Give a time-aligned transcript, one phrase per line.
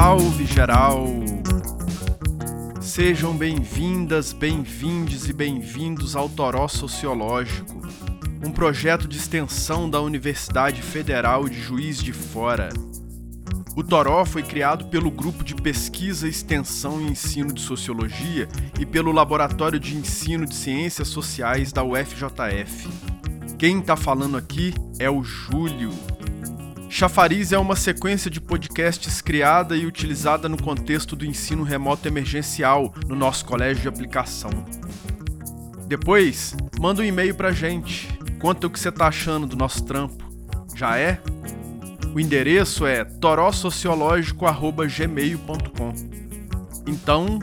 [0.00, 1.08] Salve geral!
[2.80, 7.82] Sejam bem-vindas, bem-vindes e bem-vindos ao Toró Sociológico,
[8.40, 12.68] um projeto de extensão da Universidade Federal de Juiz de Fora.
[13.74, 18.46] O Toró foi criado pelo Grupo de Pesquisa, Extensão e Ensino de Sociologia
[18.78, 22.88] e pelo Laboratório de Ensino de Ciências Sociais da UFJF.
[23.58, 25.90] Quem está falando aqui é o Júlio.
[26.88, 32.94] Chafariz é uma sequência de podcasts criada e utilizada no contexto do ensino remoto emergencial
[33.06, 34.50] no nosso colégio de aplicação.
[35.86, 38.08] Depois, manda um e-mail pra gente.
[38.40, 40.24] Conta o que você tá achando do nosso trampo.
[40.74, 41.20] Já é?
[42.14, 45.92] O endereço é torossociológico.gmail.com.
[46.86, 47.38] Então,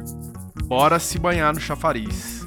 [0.65, 2.44] bora se banhar no chafariz.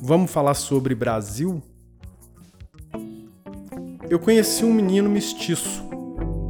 [0.00, 1.60] Vamos falar sobre Brasil?
[4.08, 5.84] Eu conheci um menino mestiço.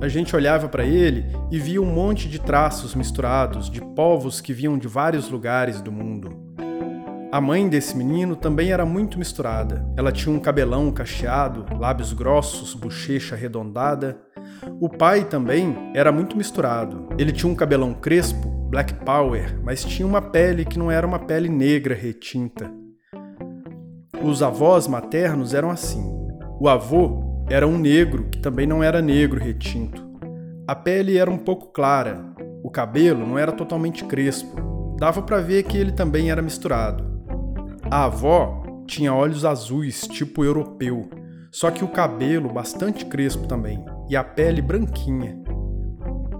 [0.03, 4.53] A gente olhava para ele e via um monte de traços misturados de povos que
[4.53, 6.37] vinham de vários lugares do mundo.
[7.33, 9.85] A mãe desse menino também era muito misturada.
[9.97, 14.21] Ela tinha um cabelão cacheado, lábios grossos, bochecha arredondada.
[14.79, 17.09] O pai também era muito misturado.
[17.19, 21.19] Ele tinha um cabelão crespo, black power, mas tinha uma pele que não era uma
[21.19, 22.71] pele negra retinta.
[24.23, 26.03] Os avós maternos eram assim.
[26.61, 30.07] O avô era um negro que também não era negro retinto.
[30.67, 32.25] A pele era um pouco clara,
[32.63, 34.97] o cabelo não era totalmente crespo.
[34.99, 37.05] Dava para ver que ele também era misturado.
[37.91, 41.09] A avó tinha olhos azuis, tipo europeu,
[41.51, 45.39] só que o cabelo bastante crespo também e a pele branquinha.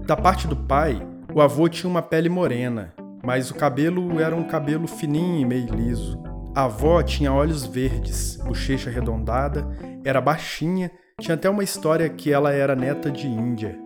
[0.05, 1.01] Da parte do pai,
[1.33, 2.93] o avô tinha uma pele morena,
[3.23, 6.21] mas o cabelo era um cabelo fininho e meio liso.
[6.55, 9.67] A avó tinha olhos verdes, bochecha arredondada,
[10.03, 13.79] era baixinha, tinha até uma história que ela era neta de Índia.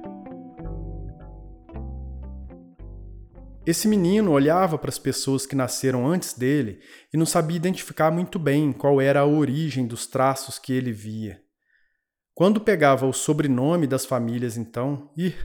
[3.65, 6.79] Esse menino olhava para as pessoas que nasceram antes dele
[7.13, 11.41] e não sabia identificar muito bem qual era a origem dos traços que ele via.
[12.33, 15.35] Quando pegava o sobrenome das famílias, então, ih,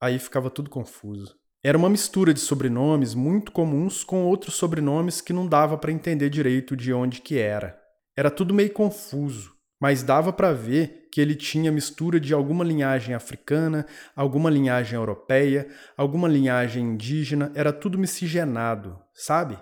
[0.00, 1.39] aí ficava tudo confuso.
[1.62, 6.30] Era uma mistura de sobrenomes muito comuns com outros sobrenomes que não dava para entender
[6.30, 7.78] direito de onde que era.
[8.16, 13.14] Era tudo meio confuso, mas dava para ver que ele tinha mistura de alguma linhagem
[13.14, 13.84] africana,
[14.16, 15.68] alguma linhagem europeia,
[15.98, 19.58] alguma linhagem indígena, era tudo miscigenado, sabe?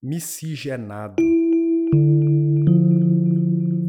[0.00, 1.16] Miscigenado.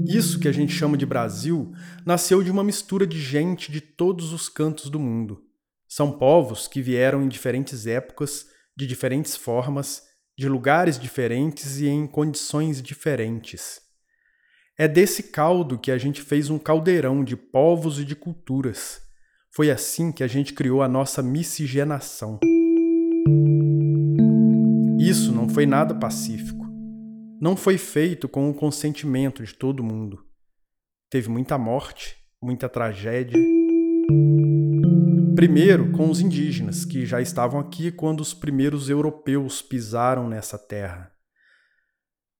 [0.07, 1.71] Isso que a gente chama de Brasil
[2.03, 5.52] nasceu de uma mistura de gente de todos os cantos do mundo.
[5.95, 10.01] São povos que vieram em diferentes épocas, de diferentes formas,
[10.35, 13.79] de lugares diferentes e em condições diferentes.
[14.75, 19.01] É desse caldo que a gente fez um caldeirão de povos e de culturas.
[19.51, 22.39] Foi assim que a gente criou a nossa miscigenação.
[24.99, 26.65] Isso não foi nada pacífico.
[27.39, 30.25] Não foi feito com o consentimento de todo mundo.
[31.07, 33.52] Teve muita morte, muita tragédia.
[35.35, 41.11] Primeiro, com os indígenas, que já estavam aqui quando os primeiros europeus pisaram nessa terra.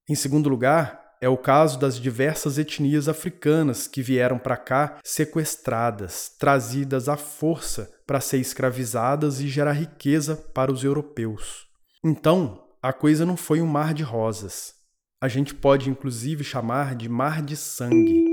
[0.09, 6.29] Em segundo lugar, é o caso das diversas etnias africanas que vieram para cá sequestradas,
[6.37, 11.65] trazidas à força para ser escravizadas e gerar riqueza para os europeus.
[12.03, 14.73] Então, a coisa não foi um mar de rosas.
[15.21, 18.25] A gente pode inclusive chamar de mar de sangue.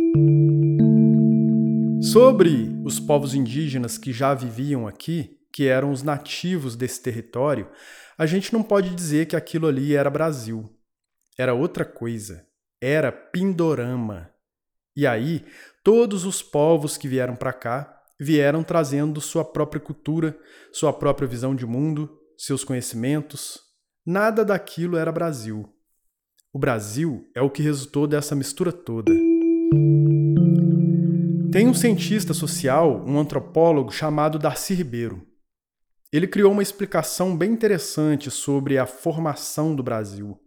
[2.03, 7.69] Sobre os povos indígenas que já viviam aqui, que eram os nativos desse território,
[8.17, 10.75] a gente não pode dizer que aquilo ali era Brasil.
[11.39, 12.47] Era outra coisa.
[12.81, 14.31] Era Pindorama.
[14.97, 15.45] E aí,
[15.85, 20.39] todos os povos que vieram para cá vieram trazendo sua própria cultura,
[20.73, 23.59] sua própria visão de mundo, seus conhecimentos.
[24.07, 25.69] Nada daquilo era Brasil.
[26.51, 29.13] O Brasil é o que resultou dessa mistura toda.
[31.53, 35.27] Tem um cientista social, um antropólogo chamado Darcy Ribeiro.
[36.13, 40.41] Ele criou uma explicação bem interessante sobre a formação do Brasil.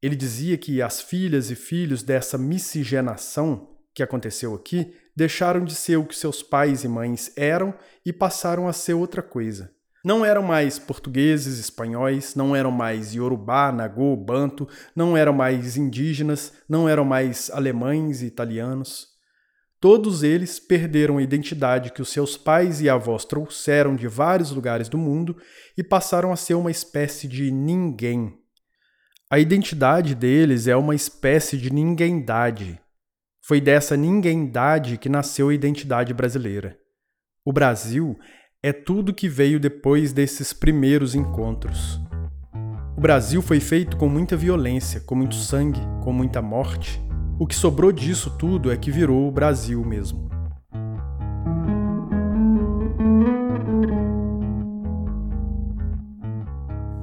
[0.00, 5.98] Ele dizia que as filhas e filhos dessa miscigenação que aconteceu aqui deixaram de ser
[5.98, 9.70] o que seus pais e mães eram e passaram a ser outra coisa.
[10.02, 14.66] Não eram mais portugueses, espanhóis, não eram mais iorubá, nagô, banto,
[14.96, 19.17] não eram mais indígenas, não eram mais alemães e italianos.
[19.80, 24.88] Todos eles perderam a identidade que os seus pais e avós trouxeram de vários lugares
[24.88, 25.36] do mundo
[25.76, 28.36] e passaram a ser uma espécie de ninguém.
[29.30, 32.80] A identidade deles é uma espécie de ninguémdade.
[33.40, 36.76] Foi dessa ninguémdade que nasceu a identidade brasileira.
[37.44, 38.18] O Brasil
[38.62, 42.00] é tudo que veio depois desses primeiros encontros.
[42.96, 47.00] O Brasil foi feito com muita violência, com muito sangue, com muita morte.
[47.40, 50.28] O que sobrou disso tudo é que virou o Brasil mesmo.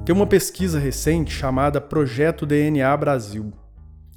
[0.04, 3.50] Tem uma pesquisa recente chamada Projeto DNA Brasil.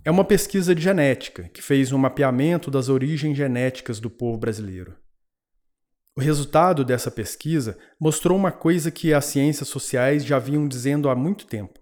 [0.04, 4.98] É uma pesquisa de genética que fez um mapeamento das origens genéticas do povo brasileiro.
[6.18, 11.16] O resultado dessa pesquisa mostrou uma coisa que as ciências sociais já vinham dizendo há
[11.16, 11.80] muito tempo.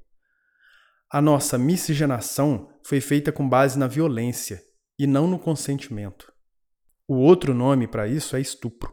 [1.11, 4.63] A nossa miscigenação foi feita com base na violência
[4.97, 6.31] e não no consentimento.
[7.05, 8.89] O outro nome para isso é estupro.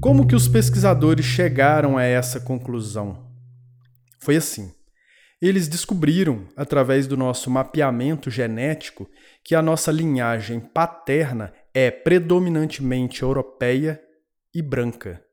[0.00, 3.30] Como que os pesquisadores chegaram a essa conclusão?
[4.18, 4.72] Foi assim.
[5.42, 9.06] Eles descobriram, através do nosso mapeamento genético,
[9.44, 14.00] que a nossa linhagem paterna é predominantemente europeia
[14.54, 15.24] e branca,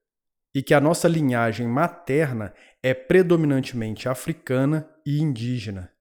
[0.53, 5.91] e que a nossa linhagem materna é predominantemente africana e indígena.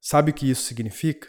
[0.00, 1.28] Sabe o que isso significa?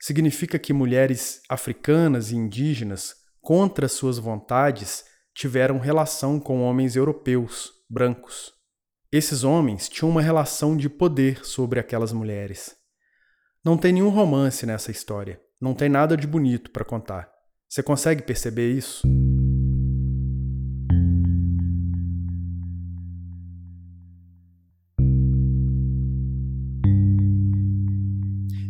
[0.00, 5.04] Significa que mulheres africanas e indígenas, contra suas vontades,
[5.34, 8.52] tiveram relação com homens europeus, brancos.
[9.10, 12.76] Esses homens tinham uma relação de poder sobre aquelas mulheres.
[13.64, 17.32] Não tem nenhum romance nessa história, não tem nada de bonito para contar.
[17.68, 19.02] Você consegue perceber isso?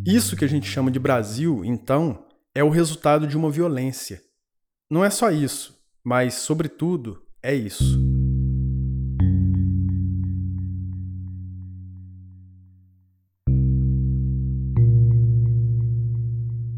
[0.06, 4.20] Isso que a gente chama de Brasil, então, é o resultado de uma violência.
[4.90, 7.98] Não é só isso, mas, sobretudo, é isso.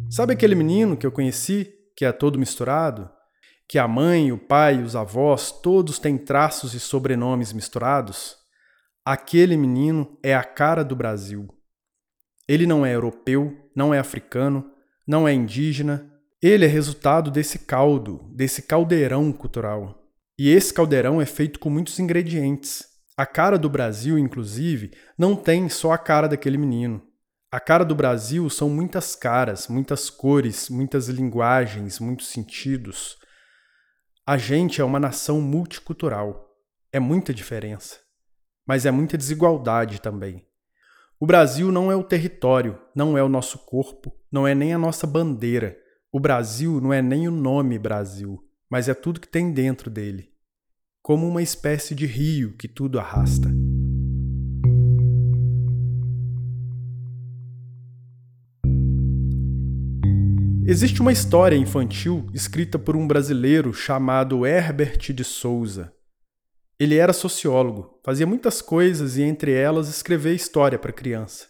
[0.08, 3.10] Sabe aquele menino que eu conheci, que é todo misturado?
[3.68, 8.36] Que a mãe, o pai, os avós, todos têm traços e sobrenomes misturados?
[9.04, 11.55] Aquele menino é a cara do Brasil.
[12.48, 14.70] Ele não é europeu, não é africano,
[15.06, 16.12] não é indígena.
[16.40, 20.06] Ele é resultado desse caldo, desse caldeirão cultural.
[20.38, 22.84] E esse caldeirão é feito com muitos ingredientes.
[23.16, 27.02] A cara do Brasil, inclusive, não tem só a cara daquele menino.
[27.50, 33.16] A cara do Brasil são muitas caras, muitas cores, muitas linguagens, muitos sentidos.
[34.26, 36.50] A gente é uma nação multicultural.
[36.92, 37.98] É muita diferença.
[38.66, 40.44] Mas é muita desigualdade também.
[41.18, 44.78] O Brasil não é o território, não é o nosso corpo, não é nem a
[44.78, 45.74] nossa bandeira.
[46.12, 50.28] O Brasil não é nem o nome Brasil, mas é tudo que tem dentro dele.
[51.00, 53.48] Como uma espécie de rio que tudo arrasta.
[60.66, 65.95] Existe uma história infantil escrita por um brasileiro chamado Herbert de Souza.
[66.78, 71.46] Ele era sociólogo, fazia muitas coisas e entre elas escrever história para criança.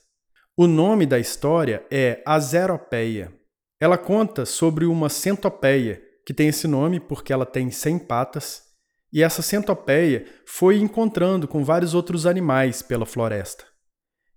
[0.57, 3.33] O nome da história é A Zeropeia.
[3.81, 8.63] Ela conta sobre uma centopeia, que tem esse nome porque ela tem 100 patas,
[9.13, 13.65] e essa centopeia foi encontrando com vários outros animais pela floresta.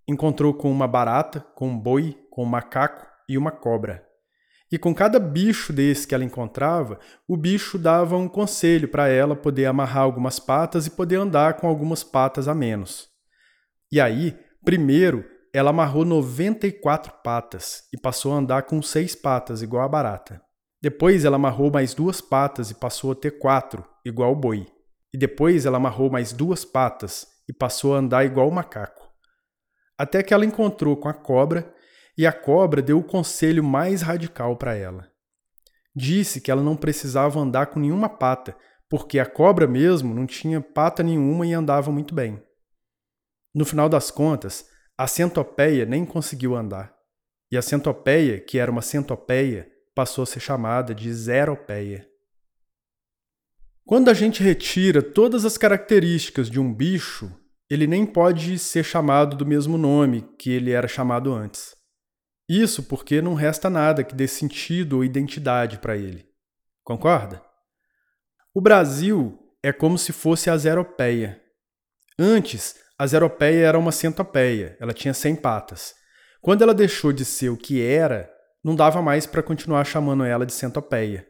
[0.07, 4.08] Encontrou com uma barata, com um boi, com um macaco e uma cobra.
[4.71, 9.35] E com cada bicho desse que ela encontrava, o bicho dava um conselho para ela
[9.35, 13.09] poder amarrar algumas patas e poder andar com algumas patas a menos.
[13.91, 19.83] E aí, primeiro, ela amarrou 94 patas e passou a andar com seis patas, igual
[19.83, 20.39] a barata.
[20.81, 24.67] Depois ela amarrou mais duas patas e passou a ter quatro, igual o boi.
[25.11, 29.09] E depois ela amarrou mais duas patas e passou a andar igual o macaco.
[29.97, 31.73] Até que ela encontrou com a cobra
[32.19, 35.09] e a cobra deu o conselho mais radical para ela.
[35.95, 38.57] Disse que ela não precisava andar com nenhuma pata,
[38.89, 42.43] porque a cobra mesmo não tinha pata nenhuma e andava muito bem.
[43.55, 44.65] No final das contas,
[44.97, 46.93] a centopeia nem conseguiu andar.
[47.49, 52.05] E a centopeia, que era uma centopeia, passou a ser chamada de zeropeia.
[53.85, 57.31] Quando a gente retira todas as características de um bicho,
[57.69, 61.78] ele nem pode ser chamado do mesmo nome que ele era chamado antes.
[62.49, 66.27] Isso porque não resta nada que dê sentido ou identidade para ele.
[66.83, 67.43] Concorda?
[68.51, 71.39] O Brasil é como se fosse a zeropeia.
[72.17, 75.93] Antes, a zeropeia era uma centopeia, ela tinha 100 patas.
[76.41, 78.27] Quando ela deixou de ser o que era,
[78.63, 81.27] não dava mais para continuar chamando ela de centopeia.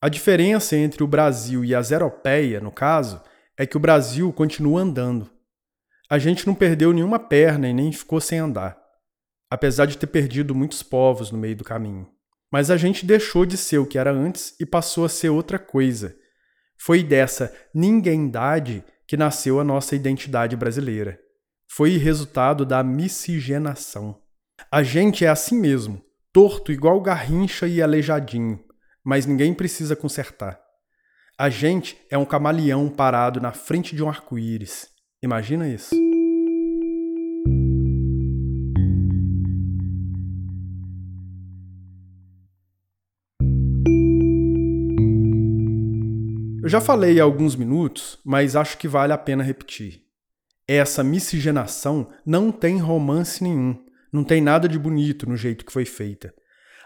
[0.00, 3.20] A diferença entre o Brasil e a zeropeia, no caso,
[3.56, 5.28] é que o Brasil continua andando.
[6.08, 8.77] A gente não perdeu nenhuma perna e nem ficou sem andar,
[9.50, 12.08] apesar de ter perdido muitos povos no meio do caminho.
[12.50, 15.58] Mas a gente deixou de ser o que era antes e passou a ser outra
[15.58, 16.16] coisa.
[16.78, 21.18] Foi dessa ninguémdade que nasceu a nossa identidade brasileira.
[21.70, 24.18] Foi resultado da miscigenação.
[24.70, 26.02] A gente é assim mesmo,
[26.32, 28.60] torto igual garrincha e aleijadinho,
[29.04, 30.60] mas ninguém precisa consertar.
[31.38, 34.88] A gente é um camaleão parado na frente de um arco-íris.
[35.22, 35.94] Imagina isso.
[46.68, 50.02] Eu já falei há alguns minutos, mas acho que vale a pena repetir.
[50.66, 55.86] Essa miscigenação não tem romance nenhum, não tem nada de bonito no jeito que foi
[55.86, 56.30] feita.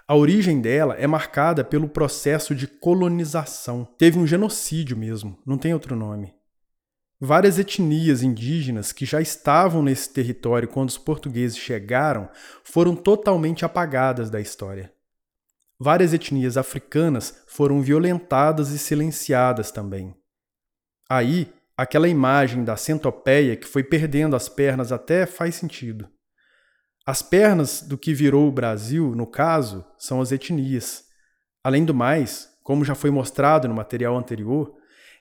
[0.06, 3.84] A origem dela é marcada pelo processo de colonização.
[3.98, 6.32] Teve um genocídio mesmo, não tem outro nome.
[7.20, 12.30] Várias etnias indígenas que já estavam nesse território quando os portugueses chegaram
[12.62, 14.92] foram totalmente apagadas da história.
[15.84, 20.14] Várias etnias africanas foram violentadas e silenciadas também.
[21.10, 26.08] Aí, aquela imagem da centopeia que foi perdendo as pernas até faz sentido.
[27.04, 31.02] As pernas do que virou o Brasil, no caso, são as etnias.
[31.64, 34.72] Além do mais, como já foi mostrado no material anterior,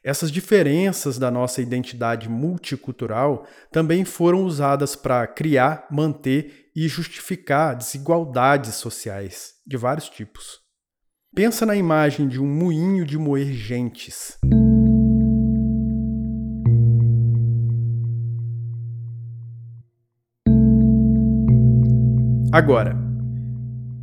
[0.04, 8.76] essas diferenças da nossa identidade multicultural também foram usadas para criar, manter e justificar desigualdades
[8.76, 10.60] sociais de vários tipos.
[11.36, 14.38] Pensa na imagem de um moinho de moer gentes.
[22.52, 23.01] Agora,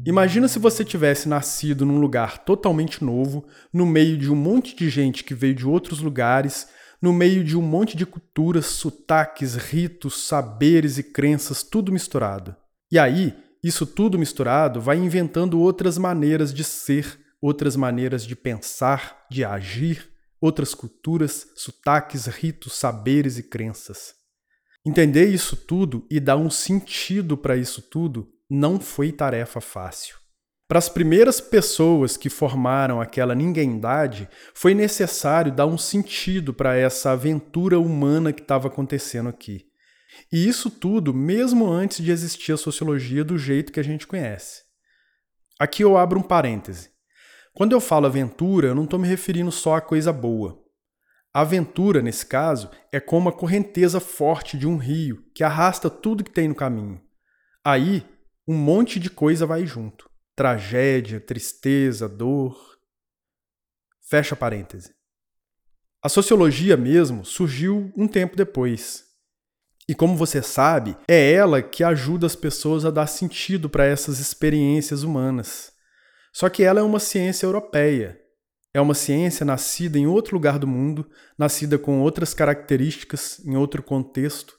[0.06, 4.88] Imagina se você tivesse nascido num lugar totalmente novo, no meio de um monte de
[4.88, 6.68] gente que veio de outros lugares,
[7.00, 12.56] no meio de um monte de culturas, sotaques, ritos, saberes e crenças, tudo misturado.
[12.90, 19.26] E aí, isso tudo misturado vai inventando outras maneiras de ser, outras maneiras de pensar,
[19.30, 20.08] de agir,
[20.40, 24.14] outras culturas, sotaques, ritos, saberes e crenças.
[24.86, 30.16] Entender isso tudo e dar um sentido para isso tudo não foi tarefa fácil.
[30.68, 37.12] Para as primeiras pessoas que formaram aquela ninguémdade, foi necessário dar um sentido para essa
[37.12, 39.66] aventura humana que estava acontecendo aqui.
[40.30, 44.62] E isso tudo mesmo antes de existir a sociologia do jeito que a gente conhece.
[45.58, 46.90] Aqui eu abro um parêntese.
[47.54, 50.62] Quando eu falo aventura, eu não estou me referindo só a coisa boa.
[51.32, 56.22] A aventura, nesse caso, é como a correnteza forte de um rio que arrasta tudo
[56.24, 57.00] que tem no caminho.
[57.64, 58.06] Aí
[58.48, 60.08] um monte de coisa vai junto.
[60.34, 62.58] Tragédia, tristeza, dor.
[64.08, 64.94] Fecha parêntese.
[66.02, 69.04] A sociologia mesmo surgiu um tempo depois.
[69.86, 74.18] E como você sabe, é ela que ajuda as pessoas a dar sentido para essas
[74.18, 75.72] experiências humanas.
[76.32, 78.18] Só que ela é uma ciência europeia.
[78.72, 83.82] É uma ciência nascida em outro lugar do mundo, nascida com outras características, em outro
[83.82, 84.56] contexto.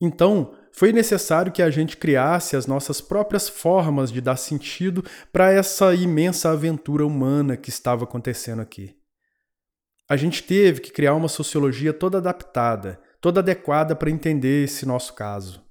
[0.00, 5.50] Então, foi necessário que a gente criasse as nossas próprias formas de dar sentido para
[5.50, 8.94] essa imensa aventura humana que estava acontecendo aqui.
[10.08, 15.14] A gente teve que criar uma sociologia toda adaptada, toda adequada para entender esse nosso
[15.14, 15.66] caso.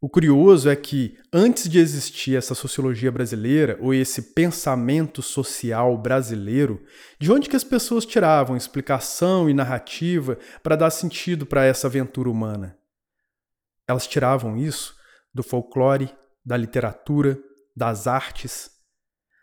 [0.00, 6.82] O curioso é que, antes de existir essa sociologia brasileira, ou esse pensamento social brasileiro,
[7.18, 12.30] de onde que as pessoas tiravam explicação e narrativa para dar sentido para essa aventura
[12.30, 12.79] humana?
[13.90, 14.94] Elas tiravam isso
[15.34, 16.14] do folclore,
[16.46, 17.36] da literatura,
[17.76, 18.70] das artes.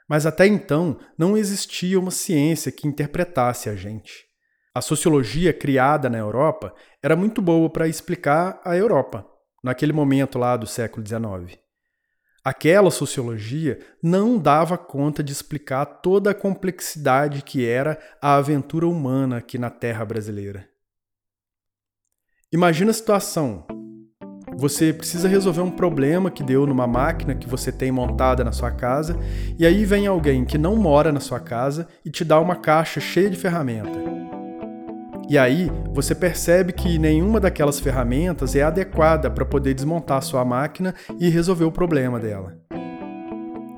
[0.08, 4.26] Mas até então não existia uma ciência que interpretasse a gente.
[4.74, 6.74] A sociologia criada na Europa
[7.04, 9.28] era muito boa para explicar a Europa,
[9.62, 11.60] naquele momento lá do século XIX.
[12.42, 19.40] Aquela sociologia não dava conta de explicar toda a complexidade que era a aventura humana
[19.40, 20.70] aqui na terra brasileira.
[22.50, 23.68] Imagina a situação
[24.58, 28.72] você precisa resolver um problema que deu numa máquina que você tem montada na sua
[28.72, 29.16] casa,
[29.58, 33.00] e aí vem alguém que não mora na sua casa e te dá uma caixa
[33.00, 34.00] cheia de ferramenta.
[35.30, 40.96] E aí você percebe que nenhuma daquelas ferramentas é adequada para poder desmontar sua máquina
[41.20, 42.58] e resolver o problema dela.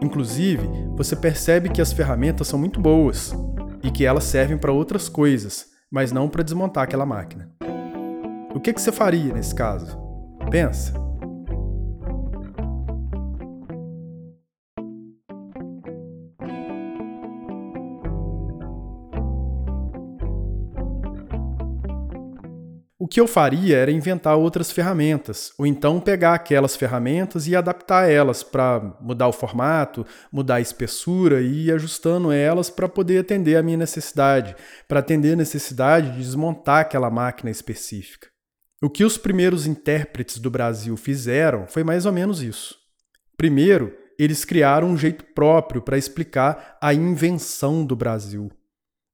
[0.01, 3.35] Inclusive, você percebe que as ferramentas são muito boas
[3.83, 7.49] e que elas servem para outras coisas, mas não para desmontar aquela máquina.
[8.55, 9.98] O que, que você faria nesse caso?
[10.49, 11.09] Pensa.
[23.09, 28.43] que eu faria era inventar outras ferramentas, ou então pegar aquelas ferramentas e adaptar elas
[28.43, 33.63] para mudar o formato, mudar a espessura e ir ajustando elas para poder atender a
[33.63, 34.55] minha necessidade,
[34.87, 38.29] para atender a necessidade de desmontar aquela máquina específica.
[38.81, 42.77] O que os primeiros intérpretes do Brasil fizeram foi mais ou menos isso.
[43.35, 48.51] Primeiro, eles criaram um jeito próprio para explicar a invenção do Brasil.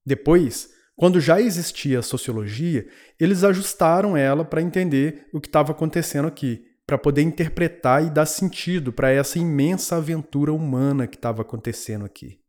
[0.05, 2.87] Depois, quando já existia a sociologia,
[3.19, 8.25] eles ajustaram ela para entender o que estava acontecendo aqui, para poder interpretar e dar
[8.25, 12.39] sentido para essa imensa aventura humana que estava acontecendo aqui.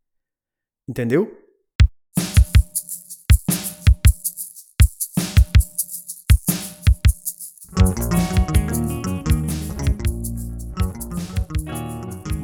[0.88, 1.46] Entendeu?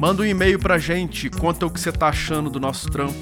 [0.03, 3.13] Manda um e-mail pra gente, conta o que você tá achando do nosso trampo.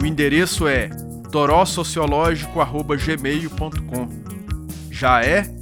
[0.00, 0.88] O endereço é
[1.32, 4.08] torossociológico.gmail.com
[4.92, 5.52] Já é?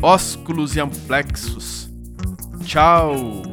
[0.00, 1.90] Ósculos e amplexos.
[2.64, 3.47] Tchau!